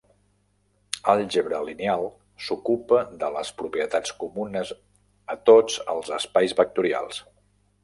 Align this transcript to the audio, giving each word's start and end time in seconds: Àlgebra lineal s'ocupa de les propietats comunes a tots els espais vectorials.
Àlgebra 1.11 1.59
lineal 1.67 2.05
s'ocupa 2.45 3.03
de 3.25 3.29
les 3.37 3.53
propietats 3.61 4.15
comunes 4.25 4.73
a 5.35 5.39
tots 5.53 5.79
els 5.97 6.13
espais 6.19 6.59
vectorials. 6.65 7.25